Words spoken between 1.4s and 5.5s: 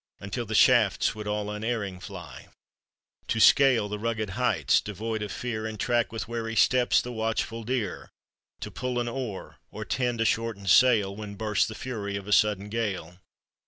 unerring fly; To scale the rugged heights devoid of